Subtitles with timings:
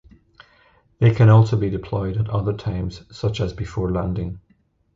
[0.97, 4.39] They can also be deployed at other times, such as before landing.